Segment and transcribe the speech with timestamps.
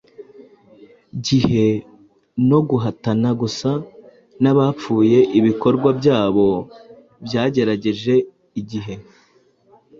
[1.25, 1.65] gihe
[2.49, 3.71] no guhatana gusa
[4.41, 6.47] n'abapfuye ibikorwa byabo
[7.25, 8.13] byagerageje
[8.61, 8.93] igihe."